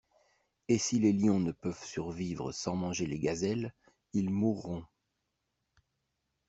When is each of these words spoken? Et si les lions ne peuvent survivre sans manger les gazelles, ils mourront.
Et 0.67 0.79
si 0.79 0.97
les 0.97 1.13
lions 1.13 1.39
ne 1.39 1.51
peuvent 1.51 1.85
survivre 1.85 2.51
sans 2.51 2.75
manger 2.75 3.05
les 3.05 3.19
gazelles, 3.19 3.71
ils 4.13 4.31
mourront. 4.31 4.83